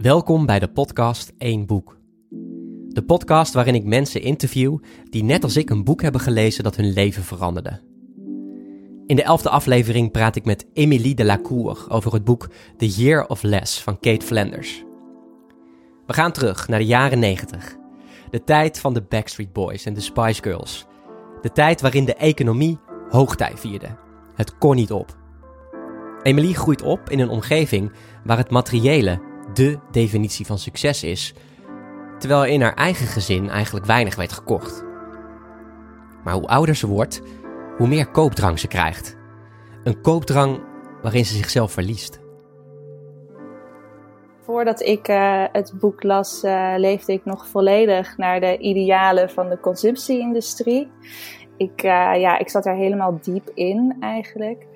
[0.00, 1.98] Welkom bij de podcast Eén Boek.
[2.88, 4.78] De podcast waarin ik mensen interview
[5.10, 7.80] die net als ik een boek hebben gelezen dat hun leven veranderde.
[9.06, 13.26] In de elfde aflevering praat ik met Emilie de Lacour over het boek The Year
[13.26, 14.84] of Less van Kate Flanders.
[16.06, 17.76] We gaan terug naar de jaren 90.
[18.30, 20.86] De tijd van de Backstreet Boys en de Spice Girls.
[21.42, 22.78] De tijd waarin de economie
[23.08, 23.96] hoogtij vierde.
[24.34, 25.18] Het kon niet op.
[26.22, 27.92] Emilie groeit op in een omgeving
[28.24, 31.34] waar het materiële de definitie van succes is,
[32.18, 34.84] terwijl er in haar eigen gezin eigenlijk weinig werd gekocht.
[36.24, 37.22] Maar hoe ouder ze wordt,
[37.76, 39.16] hoe meer koopdrang ze krijgt.
[39.84, 40.60] Een koopdrang
[41.02, 42.20] waarin ze zichzelf verliest.
[44.40, 49.48] Voordat ik uh, het boek las, uh, leefde ik nog volledig naar de idealen van
[49.48, 50.90] de consumptie-industrie.
[51.56, 54.66] Ik, uh, ja, ik zat er helemaal diep in eigenlijk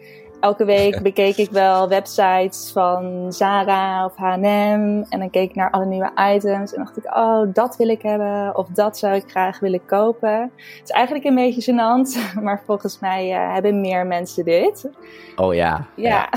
[0.44, 5.04] elke week bekeek ik wel websites van Zara of H&M.
[5.08, 6.74] En dan keek ik naar alle nieuwe items.
[6.74, 8.56] En dacht ik, oh, dat wil ik hebben.
[8.56, 10.40] Of dat zou ik graag willen kopen.
[10.40, 12.22] Het is eigenlijk een beetje gênant.
[12.44, 14.88] Maar volgens mij uh, hebben meer mensen dit.
[15.36, 15.86] Oh ja.
[15.94, 16.28] Ja.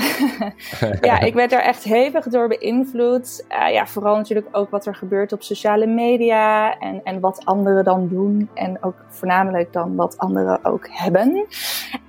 [0.80, 3.44] Ja, ja ik werd er echt hevig door beïnvloed.
[3.50, 6.78] Uh, ja, vooral natuurlijk ook wat er gebeurt op sociale media.
[6.78, 8.50] En, en wat anderen dan doen.
[8.54, 11.46] En ook voornamelijk dan wat anderen ook hebben.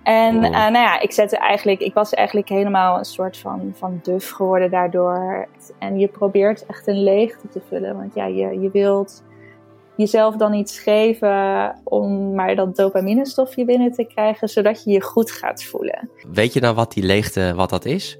[0.03, 4.00] En uh, nou ja, ik zette eigenlijk ik was eigenlijk helemaal een soort van, van
[4.04, 5.48] duf geworden daardoor.
[5.80, 7.96] En je probeert echt een leegte te vullen.
[7.96, 9.23] Want ja, je, je wilt
[9.96, 15.31] jezelf dan iets geven om maar dat dopaminestofje binnen te krijgen, zodat je je goed
[15.31, 16.09] gaat voelen.
[16.31, 18.20] Weet je dan wat die leegte, wat dat is?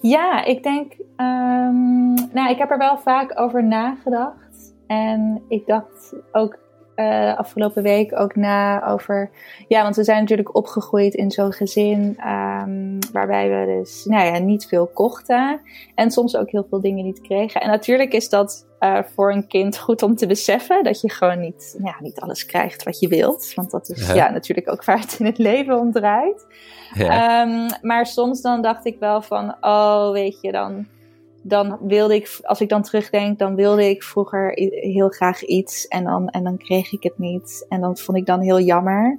[0.00, 4.74] Ja, ik denk, um, nou, ik heb er wel vaak over nagedacht.
[4.86, 6.58] En ik dacht ook
[6.96, 9.30] uh, afgelopen week ook na over.
[9.68, 14.38] Ja, want we zijn natuurlijk opgegroeid in zo'n gezin um, waarbij we dus nou ja,
[14.38, 15.60] niet veel kochten.
[15.94, 17.60] En soms ook heel veel dingen niet kregen.
[17.60, 21.40] En natuurlijk is dat uh, voor een kind goed om te beseffen dat je gewoon
[21.40, 23.52] niet, ja, niet alles krijgt wat je wilt.
[23.54, 24.14] Want dat is ja.
[24.14, 26.46] ja natuurlijk ook waar het in het leven om draait.
[26.94, 27.42] Ja.
[27.42, 30.86] Um, maar soms dan dacht ik wel van, oh, weet je, dan
[31.46, 36.04] dan wilde ik, als ik dan terugdenk, dan wilde ik vroeger heel graag iets en
[36.04, 37.66] dan, en dan kreeg ik het niet.
[37.68, 39.18] En dat vond ik dan heel jammer.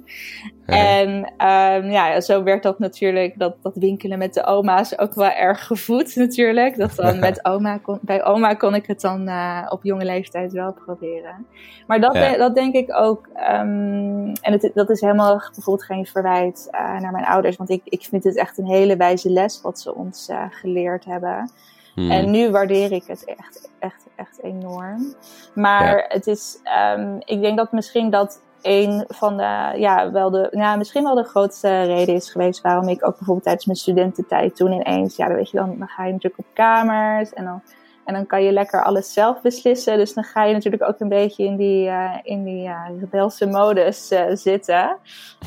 [0.66, 0.74] Ja.
[0.74, 5.30] En um, ja, zo werd dat natuurlijk, dat, dat winkelen met de oma's ook wel
[5.30, 6.76] erg gevoed natuurlijk.
[6.76, 10.52] Dat dan met oma kon, bij oma kon ik het dan uh, op jonge leeftijd
[10.52, 11.46] wel proberen.
[11.86, 12.36] Maar dat, ja.
[12.36, 17.12] dat denk ik ook, um, en het, dat is helemaal bijvoorbeeld geen verwijt uh, naar
[17.12, 17.56] mijn ouders.
[17.56, 21.04] Want ik, ik vind het echt een hele wijze les wat ze ons uh, geleerd
[21.04, 21.50] hebben.
[21.96, 22.10] Hmm.
[22.10, 25.14] En nu waardeer ik het echt, echt, echt enorm.
[25.54, 26.04] Maar ja.
[26.08, 26.58] het is,
[26.96, 31.14] um, ik denk dat misschien dat een van de, ja, wel de, ja, misschien wel
[31.14, 35.26] de grootste reden is geweest waarom ik ook bijvoorbeeld tijdens mijn studententijd toen ineens, ja,
[35.26, 37.62] dan weet je, dan, dan ga je natuurlijk op kamers en dan,
[38.04, 39.98] en dan kan je lekker alles zelf beslissen.
[39.98, 43.46] Dus dan ga je natuurlijk ook een beetje in die, uh, in die uh, rebelse
[43.46, 44.96] modus uh, zitten.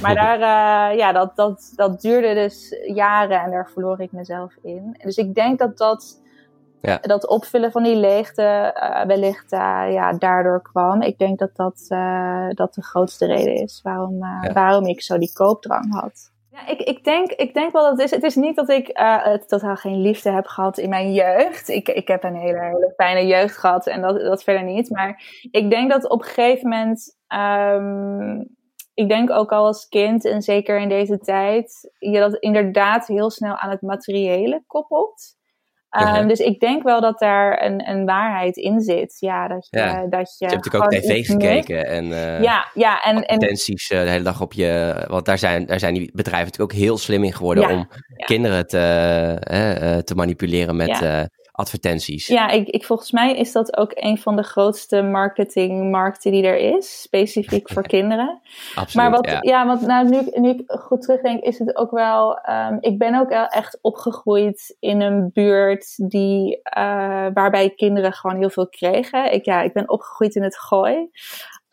[0.02, 0.40] Maar daar,
[0.96, 4.98] ja, dat, dat, dat duurde dus jaren en daar verloor ik mezelf in.
[5.04, 6.22] Dus ik denk dat dat
[6.82, 6.98] ja.
[6.98, 9.60] Dat opvullen van die leegte uh, wellicht uh,
[9.92, 11.02] ja, daardoor kwam.
[11.02, 14.54] Ik denk dat dat, uh, dat de grootste reden is waarom, ja.
[14.54, 16.32] waarom ik zo die koopdrang had.
[16.52, 18.12] Ja, ik, ik, denk, ik denk wel dat het is.
[18.12, 21.70] Het is niet dat ik het totaal geen liefde heb gehad in mijn jeugd.
[21.70, 24.90] Ik, ik heb een hele, hele fijne jeugd gehad en dat, dat verder niet.
[24.90, 27.18] Maar ik denk dat op een gegeven moment.
[27.28, 28.58] Um,
[29.00, 33.30] ik denk ook al als kind en zeker in deze tijd, je dat inderdaad heel
[33.30, 35.38] snel aan het materiële koppelt.
[35.98, 39.16] Um, dus ik denk wel dat daar een, een waarheid in zit.
[39.20, 40.06] Ja, dat je, ja.
[40.10, 43.98] dat je, je hebt natuurlijk ook tv gekeken en, uh, ja, ja, en, advertenties en,
[43.98, 44.94] uh, de hele dag op je...
[45.08, 47.90] Want daar zijn, daar zijn die bedrijven natuurlijk ook heel slim in geworden ja, om
[48.16, 48.26] ja.
[48.26, 51.30] kinderen te, te manipuleren met
[51.60, 52.28] advertenties.
[52.28, 56.76] Ja, ik, ik, volgens mij is dat ook een van de grootste marketingmarkten die er
[56.76, 58.42] is, specifiek voor kinderen.
[58.76, 59.40] Absoluut, maar wat, ja.
[59.42, 62.40] ja, want nou, nu, nu ik goed terugdenk, is het ook wel.
[62.50, 66.62] Um, ik ben ook echt opgegroeid in een buurt die, uh,
[67.34, 69.34] waarbij kinderen gewoon heel veel kregen.
[69.34, 71.10] Ik, ja, ik ben opgegroeid in het gooi.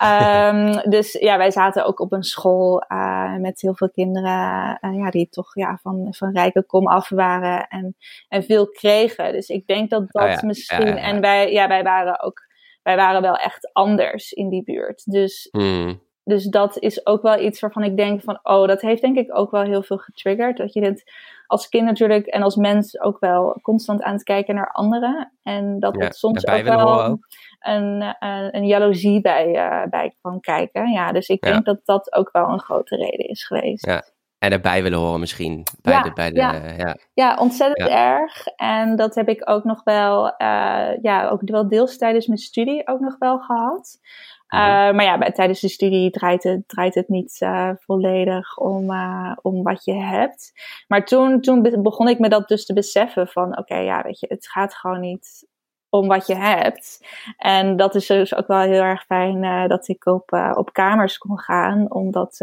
[0.05, 4.97] Um, dus ja, wij zaten ook op een school uh, met heel veel kinderen uh,
[4.97, 7.97] ja, die toch ja, van, van rijke kom af waren en,
[8.29, 9.33] en veel kregen.
[9.33, 10.87] Dus ik denk dat dat oh ja, misschien.
[10.87, 12.47] Ja, ja, en wij, ja, wij waren ook,
[12.83, 15.03] wij waren wel echt anders in die buurt.
[15.05, 16.01] Dus, mm.
[16.27, 19.37] Dus dat is ook wel iets waarvan ik denk van, oh, dat heeft denk ik
[19.37, 20.57] ook wel heel veel getriggerd.
[20.57, 21.13] Dat je dit
[21.47, 25.33] als kind natuurlijk en als mens ook wel constant aan het kijken naar anderen.
[25.43, 27.05] En dat het soms ook wel.
[27.05, 27.27] Ook
[27.61, 30.91] een, een, een jaloezie bij, uh, bij kan kijken.
[30.91, 33.87] Ja, dus ik denk dat dat ook wel een grote reden is geweest.
[33.87, 34.05] Ja.
[34.39, 35.63] En erbij willen horen misschien.
[35.83, 36.53] Bij Ja, de, bij de, ja.
[36.77, 36.97] ja.
[37.15, 38.47] Ja, ontzettend erg.
[38.47, 42.89] En dat heb ik ook nog wel, eh, ja, ook wel deels tijdens mijn studie
[42.89, 43.99] ook nog wel gehad.
[44.49, 44.63] Mhm.
[44.63, 48.91] Eh, maar ja, bij, tijdens de studie draait het, draait het niet eh, volledig om,
[48.91, 50.53] eh, om wat je hebt.
[50.89, 54.21] Maar toen, toen be- begon ik me dat dus te beseffen van, oké, ja, weet
[54.21, 55.47] je, het gaat gewoon niet
[55.89, 57.07] om wat je hebt.
[57.37, 61.39] En dat is dus ook wel heel erg fijn dat ik op, op kamers kon
[61.39, 62.41] gaan, om dat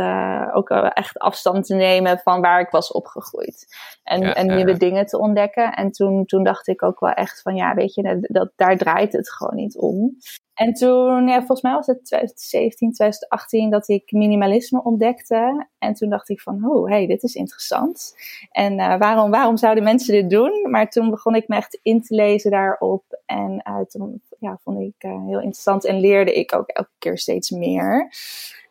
[0.53, 3.65] ook echt afstand te nemen van waar ik was opgegroeid.
[4.03, 5.73] En, Ja, en nieuwe dingen te ontdekken.
[5.73, 9.13] En toen, toen dacht ik ook wel echt van, ja, weet je, dat, daar draait
[9.13, 10.17] het gewoon niet om.
[10.53, 15.67] En toen, ja, volgens mij was het 2017, 2018 dat ik minimalisme ontdekte.
[15.79, 18.15] En toen dacht ik van, oh, hey, dit is interessant.
[18.51, 20.67] En eh, waarom, waarom zouden mensen dit doen?
[20.69, 23.03] Maar toen begon ik me echt in te lezen daarop.
[23.25, 27.17] En eh, toen ja, vond ik eh, heel interessant en leerde ik ook elke keer
[27.17, 28.11] steeds meer.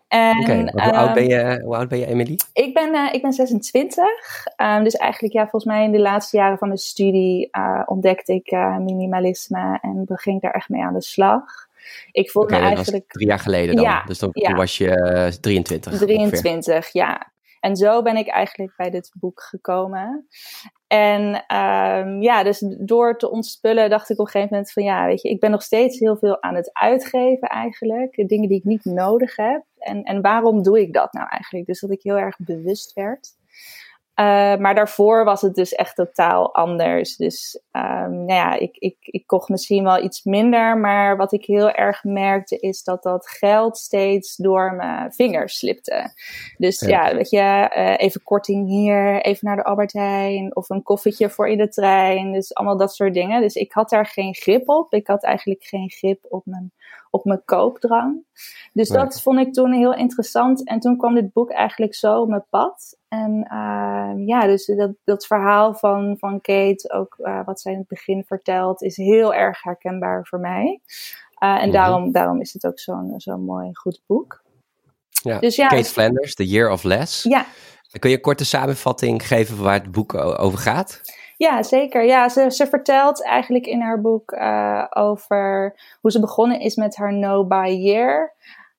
[0.08, 2.38] En, Oké, want hoe, oud ehm, ben je, hoe oud ben je, Emily?
[2.52, 4.04] ik ben, ik ben 26.
[4.56, 7.50] Ehm, dus eigenlijk, ja, volgens mij in de laatste jaren van mijn studie
[7.84, 11.70] ontdekte ik minimalisme en beging daar echt mee aan de slag.
[12.12, 13.84] Ik voelde Oké, me eigenlijk drie jaar geleden dan.
[13.84, 14.54] Ja, dus dan ja.
[14.54, 15.92] was je eh, 23.
[15.92, 16.16] ongeveer.
[16.16, 17.32] 23, ja.
[17.60, 20.26] En zo ben ik eigenlijk bij dit boek gekomen.
[20.86, 25.06] En ehm, ja, dus door te ontspullen dacht ik op een gegeven moment van ja,
[25.06, 28.28] weet je, ik ben nog steeds heel veel aan het uitgeven eigenlijk.
[28.28, 29.62] Dingen die ik niet nodig heb.
[29.78, 31.66] En, en waarom doe ik dat nou eigenlijk?
[31.66, 33.28] Dus dat ik heel erg bewust werd.
[34.22, 37.16] Eh, maar daarvoor was het dus echt totaal anders.
[37.16, 40.78] Dus ehm, nou ja, ik, ik, ik kocht misschien wel iets minder.
[40.78, 46.12] Maar wat ik heel erg merkte is dat dat geld steeds door mijn vingers slipte.
[46.56, 46.88] Dus Ja.
[46.88, 50.56] ja, weet je, eh, even korting hier, even naar de Albert Heijn.
[50.56, 52.32] Of een koffietje voor in de trein.
[52.32, 53.40] Dus allemaal dat soort dingen.
[53.40, 54.94] Dus ik had daar geen grip op.
[54.94, 56.72] Ik had eigenlijk geen grip op mijn,
[57.14, 58.24] op mijn koopdrang.
[58.72, 58.98] Dus Nee.
[59.02, 60.66] dat vond ik toen heel interessant.
[60.68, 62.96] En toen kwam dit boek eigenlijk zo op mijn pad.
[63.08, 67.78] En ehm, ja, dus dat, dat verhaal van, van Kate, ook eh, wat zij in
[67.78, 70.80] het begin vertelt, is heel erg herkenbaar voor mij.
[71.38, 71.70] Eh, en Mhm.
[71.72, 74.42] daarom, daarom is het ook zo'n zo'n mooi, goed boek.
[75.22, 75.38] Ja.
[75.38, 77.22] Dus ja, Kate Flanders, The Year of Less.
[77.22, 77.46] ja,
[77.98, 81.00] Kun je een korte samenvatting geven van waar het boek over gaat?
[81.42, 82.04] Ja, zeker.
[82.04, 87.12] Ja, ze, vertelt eigenlijk in haar boek eh, over hoe ze begonnen is met haar
[87.12, 88.34] no-buy year.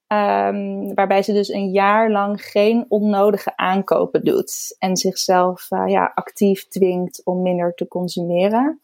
[0.07, 4.75] Ehm, waarbij ze dus een jaar lang geen onnodige aankopen doet.
[4.79, 8.79] En zichzelf eh, ja, actief dwingt om minder te consumeren.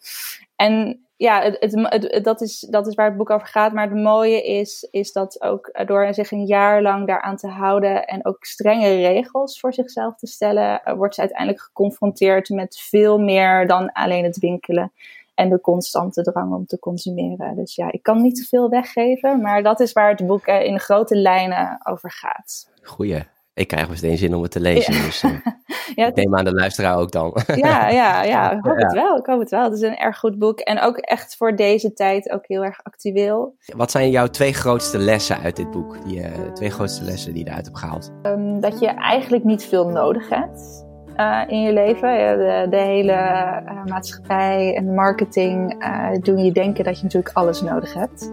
[0.55, 3.73] En ja, het, dat, is, dat is waar het boek over gaat.
[3.73, 8.05] Maar het mooie is, is dat ook door zich een jaar lang daaraan te houden
[8.05, 13.19] en ook strenge regels voor zichzelf te stellen, eh, wordt ze uiteindelijk geconfronteerd met veel
[13.19, 14.91] meer dan alleen het winkelen
[15.35, 17.55] en de constante drang om te consumeren.
[17.55, 20.63] Dus ja, ik kan niet te veel weggeven, maar dat is waar het boek eh,
[20.63, 22.69] in grote lijnen over gaat.
[22.81, 23.23] Goeie.
[23.59, 24.93] Ik krijg meteen zin om het te lezen.
[24.93, 25.31] Dus eh,
[25.95, 27.37] Ja, ik neem aan de luisteraar ook dan.
[27.55, 28.83] ja, ja, ja, ik hoop Ja.
[28.85, 29.17] het wel.
[29.17, 29.63] Ik hoop het wel.
[29.63, 32.79] Het is een erg goed boek en ook echt voor deze tijd ook heel erg
[32.83, 33.55] actueel.
[33.75, 36.05] Wat zijn jouw twee grootste lessen uit dit boek?
[36.05, 38.11] Die eh, twee grootste lessen die je eruit hebt gehaald?
[38.21, 40.85] Ehm, dat je eigenlijk niet veel nodig hebt
[41.19, 42.13] eh, in je leven.
[42.19, 47.35] Ja, de, de hele eh, maatschappij en marketing eh, doen je denken dat je natuurlijk
[47.35, 48.31] alles nodig hebt.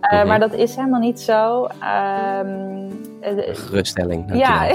[0.00, 0.26] Eh, Mhm.
[0.28, 1.64] Maar dat is helemaal niet zo.
[1.80, 2.88] Ehm,
[3.20, 4.24] eh, de- Geruststelling.
[4.38, 4.66] ja,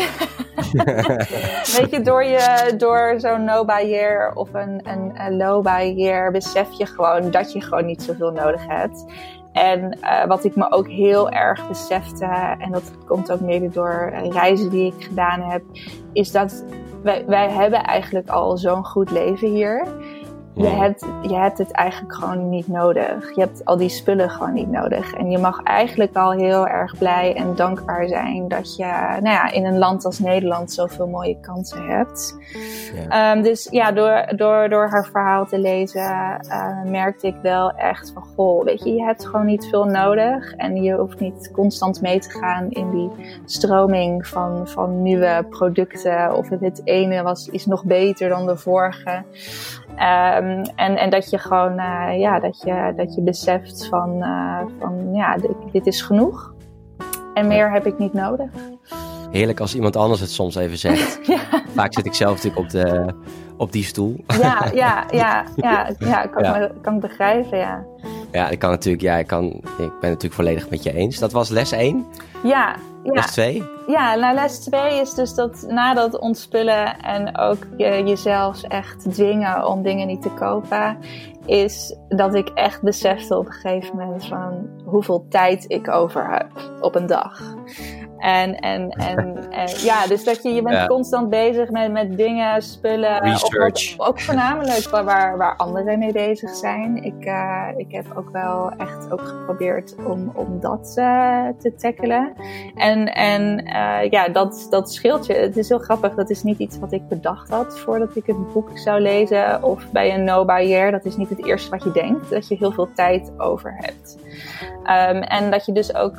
[1.77, 6.67] weet je, door, je, door zo'n no-buy year of een, een, een low-buy year besef
[6.77, 9.05] je gewoon dat je gewoon niet zoveel nodig hebt.
[9.51, 12.25] En eh, wat ik me ook heel erg besefte,
[12.57, 15.63] en dat komt ook mede door eh, reizen die ik gedaan heb,
[16.13, 16.65] is dat
[17.03, 19.87] wij, wij hebben eigenlijk al zo'n goed leven hier.
[20.53, 23.35] Je hebt, je hebt het eigenlijk gewoon niet nodig.
[23.35, 25.13] Je hebt al die spullen gewoon niet nodig.
[25.13, 29.51] En je mag eigenlijk al heel erg blij en dankbaar zijn dat je nou ja,
[29.51, 32.35] in een land als Nederland zoveel mooie kansen hebt.
[32.93, 33.31] Ja.
[33.33, 38.11] Ehm, dus ja, door, door, door haar verhaal te lezen eh, merkte ik wel echt
[38.13, 40.53] van goh, weet je, je hebt gewoon niet veel nodig.
[40.53, 43.09] En je hoeft niet constant mee te gaan in die
[43.45, 46.35] stroming van, van nieuwe producten.
[46.35, 49.23] Of het ene was, is nog beter dan de vorige.
[49.95, 54.61] Ehm, en, en dat je gewoon, eh, ja, dat je, dat je beseft van, eh,
[54.79, 56.53] van ja, dit, dit is genoeg.
[57.33, 58.49] En meer heb ik niet nodig.
[59.31, 61.19] Heerlijk als iemand anders het soms even zegt.
[61.27, 61.39] Ja,
[61.73, 63.13] Vaak zit ik zelf natuurlijk op, de,
[63.57, 64.23] op die stoel.
[64.27, 66.57] ja, ja, ja, ja, ja kan, Ja.
[66.57, 67.85] Me, kan ik begrijpen, ja.
[68.31, 71.19] Ja, ik kan natuurlijk, ja, ik, kan, ik ben het natuurlijk volledig met je eens.
[71.19, 72.05] Dat was les 1.
[72.43, 73.13] Ja, ja.
[73.13, 73.63] Les 2.
[73.87, 79.11] ja, nou les 2 is dus dat na dat ontspullen en ook je, jezelf echt
[79.13, 80.97] dwingen om dingen niet te kopen,
[81.45, 86.47] is dat ik echt besefte op een gegeven moment van hoeveel tijd ik over heb
[86.81, 87.41] op een dag.
[88.21, 93.19] En, en, en, ja, dus dat je, je bent constant bezig met, met dingen, spullen.
[93.19, 93.93] Research.
[93.97, 97.03] Ook, ook voornamelijk waar, waar anderen mee bezig zijn.
[97.03, 102.33] Ik, uh, ik heb ook wel echt ook geprobeerd om, om dat uh, te tackelen.
[102.75, 105.33] En, en uh, ja, dat, dat scheelt je.
[105.33, 106.13] Het is heel grappig.
[106.13, 109.63] Dat is niet iets wat ik bedacht had voordat ik het boek zou lezen.
[109.63, 110.91] Of bij een no barrière.
[110.91, 112.29] Dat is niet het eerste wat je denkt.
[112.29, 114.17] Dat je heel veel tijd over hebt.
[114.81, 116.13] Um, en dat je dus ook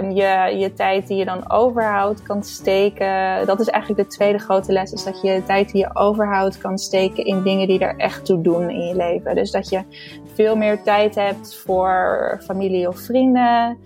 [0.00, 3.46] um, je, je tijd die je dan overhoudt kan steken.
[3.46, 4.92] Dat is eigenlijk de tweede grote les.
[4.92, 8.40] Is dat je tijd die je overhoudt kan steken in dingen die er echt toe
[8.40, 9.34] doen in je leven.
[9.34, 9.82] Dus dat je
[10.34, 13.78] veel meer tijd hebt voor familie of vrienden.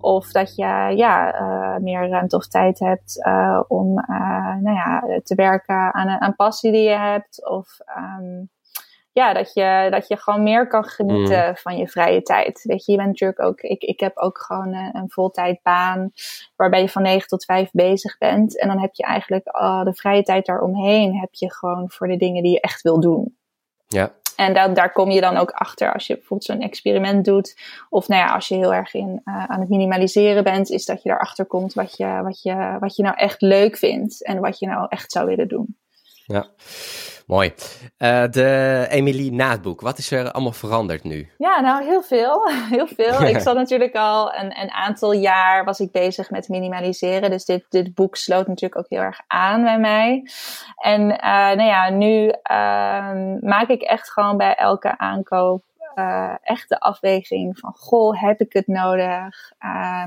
[0.00, 5.20] Of dat je ja, uh, meer ruimte of tijd hebt uh, om uh, nou ja,
[5.22, 7.48] te werken aan een passie die je hebt.
[7.50, 7.78] Of
[8.18, 8.50] um,
[9.12, 11.56] ja, dat je, dat je gewoon meer kan genieten mm.
[11.56, 12.62] van je vrije tijd.
[12.62, 16.12] Weet je, je bent natuurlijk ook, ik, ik heb ook gewoon een, een voltijdbaan
[16.56, 18.60] waarbij je van 9 tot 5 bezig bent.
[18.60, 22.16] En dan heb je eigenlijk uh, de vrije tijd daaromheen heb je gewoon voor de
[22.16, 23.36] dingen die je echt wil doen.
[23.86, 24.12] Ja.
[24.36, 27.56] En daar, daar kom je dan ook achter als je bijvoorbeeld zo'n experiment doet.
[27.88, 31.02] Of nou ja, als je heel erg in, uh, aan het minimaliseren bent, is dat
[31.02, 34.24] je erachter komt wat je, wat, je, wat je nou echt leuk vindt.
[34.24, 35.76] En wat je nou echt zou willen doen.
[36.26, 36.46] Ja.
[37.30, 37.54] Mooi.
[37.98, 41.28] Uh, de Emilie na het boek, wat is er allemaal veranderd nu?
[41.38, 42.48] Ja, nou heel veel.
[42.70, 43.22] Heel veel.
[43.34, 47.30] ik zat natuurlijk al een, een, aantal jaar was ik bezig met minimaliseren.
[47.30, 50.22] Dus dit, dit boek sloot natuurlijk ook heel erg aan bij mij.
[50.76, 55.62] En uh, nou ja, nu uh, maak ik echt gewoon bij elke aankoop
[55.94, 59.52] uh, echt de afweging van, goh, heb ik het nodig?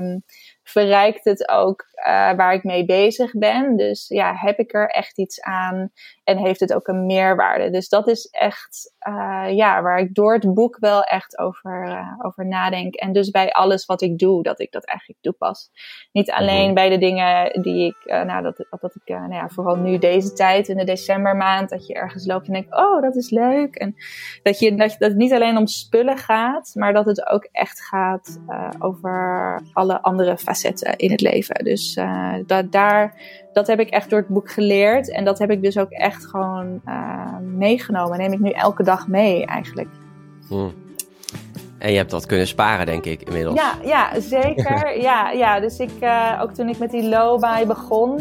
[0.00, 0.22] Um,
[0.64, 3.76] verrijkt het ook uh, waar ik mee bezig ben?
[3.76, 5.90] Dus ja, heb ik er echt iets aan?
[6.24, 7.70] En heeft het ook een meerwaarde?
[7.70, 12.12] Dus dat is echt, uh, ja, waar ik door het boek wel echt over, uh,
[12.22, 12.94] over nadenk.
[12.94, 15.70] En dus bij alles wat ik doe, dat ik dat eigenlijk toepas.
[16.12, 16.74] Niet alleen mhm.
[16.74, 20.68] bij de dingen die ik, nou, dat, dat ik, nou ja, vooral nu deze tijd,
[20.68, 23.74] in de decembermaand, dat je ergens loopt en denkt, oh, dat is leuk.
[23.74, 23.94] En
[24.42, 27.80] dat, je, dat, dat het niet alleen om spullen gaat, maar dat het ook echt
[27.80, 28.40] gaat
[28.78, 30.53] over alle andere facetten
[30.96, 31.64] in het leven.
[31.64, 31.98] Dus
[32.46, 33.14] dat, daar,
[33.52, 35.10] dat heb ik echt door het boek geleerd.
[35.10, 38.18] En dat heb ik dus ook echt gewoon uh, meegenomen.
[38.18, 39.88] Neem ik nu elke dag mee eigenlijk.
[40.48, 40.72] Hmm.
[41.78, 43.60] En je hebt dat kunnen sparen, denk ik, inmiddels.
[43.60, 44.96] Ja, ja zeker.
[45.08, 48.20] ja, ja, dus ik, uh, ook toen ik met die low bij begon,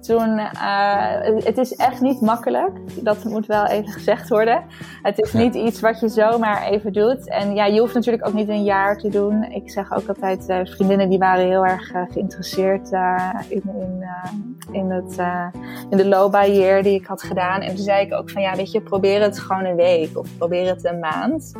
[0.00, 2.78] toen, uh, het is echt niet makkelijk.
[3.04, 4.64] Dat moet wel even gezegd worden.
[5.02, 7.28] Het is niet iets wat je zomaar even doet.
[7.28, 9.42] En ja, je hoeft natuurlijk ook niet een jaar te doen.
[9.42, 12.90] Ik zeg ook altijd, uh, vriendinnen die waren heel erg uh, geïnteresseerd
[13.48, 14.04] in, in,
[14.72, 15.16] in, het,
[15.90, 17.60] in de year die ik had gedaan.
[17.60, 20.36] En toen zei ik ook van, ja, weet je, probeer het gewoon een week of
[20.36, 21.52] probeer het een maand.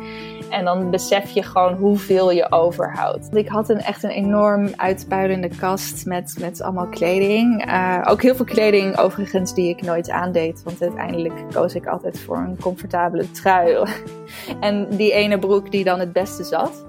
[0.51, 3.35] En dan besef je gewoon hoeveel je overhoudt.
[3.35, 7.61] Ik had een, echt een enorm uitpuilende kast met, met allemaal kleding.
[8.07, 10.63] ook heel heel veel kleding overigens die ik nooit aandeed.
[10.63, 13.77] Want uiteindelijk koos ik altijd voor een comfortabele trui.
[14.59, 16.83] en die ene broek die dan het beste zat.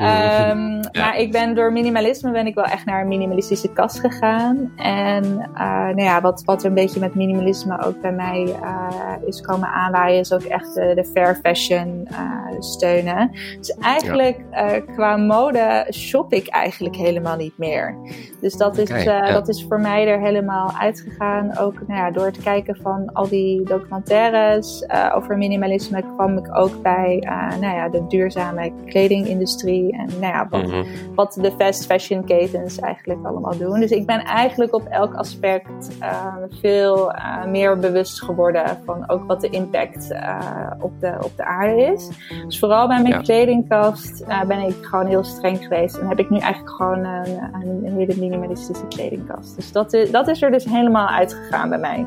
[0.00, 4.72] Um, Maar ik ben door minimalisme ben ik wel echt naar een minimalistische kast gegaan.
[4.76, 9.40] En uh, nou ja, wat, wat een beetje met minimalisme ook bij mij uh, is
[9.40, 13.30] komen aanwaaien, is ook echt de, de fair fashion uh, steunen.
[13.56, 14.38] Dus eigenlijk
[14.86, 17.96] qua mode shop ik eigenlijk helemaal niet meer.
[18.40, 19.32] Dus dat is, ja.
[19.32, 21.58] dat is voor mij er helemaal uitgegaan.
[21.58, 26.82] Ook nou ja, door het kijken van al die documentaires over minimalisme kwam ik ook
[26.82, 27.18] bij
[27.60, 30.84] nou ja, de duurzame kledingindustrie en nou ja, wat, mhm.
[31.14, 33.80] wat, de fast fashion ketens eigenlijk allemaal doen.
[33.80, 39.24] Dus ik ben eigenlijk op elk aspect uh, veel uh, meer bewust geworden van ook
[39.26, 42.08] wat de impact uh, op, de, op de aarde is.
[42.46, 45.96] Dus vooral bij mijn kledingkast ben ik gewoon heel streng geweest.
[45.96, 49.56] En heb ik nu eigenlijk gewoon een, een, een hele minimalistische kledingkast.
[49.56, 52.06] Dus dat is, dat is er dus helemaal uitgegaan bij mij.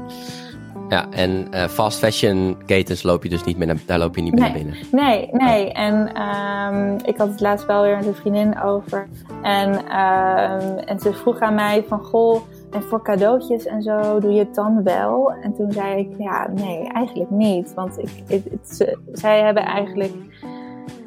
[0.89, 4.21] Ja, en uh, fast fashion ketens loop je dus niet meer naar, daar loop je
[4.21, 4.87] niet meer nee, naar binnen.
[4.91, 5.71] Nee, nee.
[5.71, 9.07] En um, ik had het laatst wel weer met een vriendin over.
[9.41, 14.31] En, um, en ze vroeg aan mij van, goh, en voor cadeautjes en zo doe
[14.31, 15.33] je het dan wel?
[15.41, 17.73] En toen zei ik, ja, nee, eigenlijk niet.
[17.73, 20.13] Want ik, het, het, zij hebben eigenlijk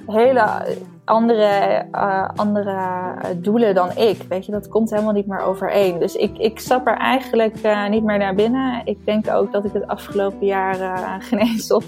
[0.06, 0.64] hele
[1.06, 4.22] andere, uh, andere eh, doelen dan ik.
[4.28, 5.98] Weet je, dat komt helemaal niet meer overeen.
[5.98, 8.82] Dus ik, ik stap er eigenlijk uh, niet meer naar binnen.
[8.84, 11.84] Ik denk ook dat ik het afgelopen jaar uh, op,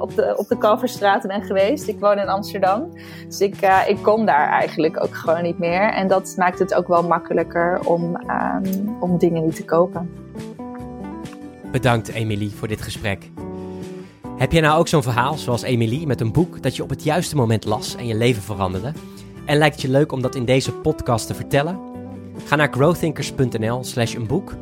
[0.00, 1.88] op, de, op de Kalverstraat ben geweest.
[1.88, 2.92] Ik woon in Amsterdam.
[3.26, 5.92] Dus ik, ik kom daar eigenlijk ook gewoon niet meer.
[5.92, 10.10] En dat maakt het ook wel makkelijker om, um, om dingen niet te kopen.
[11.72, 13.30] Bedankt Emilie voor dit gesprek.
[14.38, 17.04] Heb je nou ook zo'n verhaal, zoals Emily, met een boek dat je op het
[17.04, 18.92] juiste moment las en je leven veranderde?
[19.44, 21.80] En lijkt het je leuk om dat in deze podcast te vertellen?
[22.44, 24.54] Ga naar growthinkers.nl slash een boek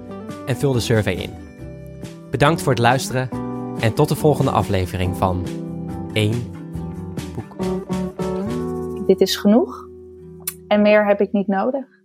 [0.46, 1.30] en vul de survey in.
[2.30, 3.28] Bedankt voor het luisteren
[3.80, 5.46] en tot de volgende aflevering van
[6.12, 6.32] 1
[7.34, 7.56] Boek.
[9.06, 9.88] Dit is genoeg
[10.68, 11.95] en meer heb ik niet nodig.